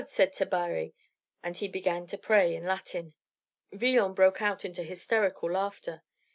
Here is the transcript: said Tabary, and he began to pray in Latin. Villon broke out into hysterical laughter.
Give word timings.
said 0.07 0.33
Tabary, 0.33 0.95
and 1.43 1.57
he 1.57 1.67
began 1.67 2.07
to 2.07 2.17
pray 2.17 2.55
in 2.55 2.65
Latin. 2.65 3.13
Villon 3.71 4.15
broke 4.15 4.41
out 4.41 4.65
into 4.65 4.81
hysterical 4.81 5.51
laughter. 5.51 6.01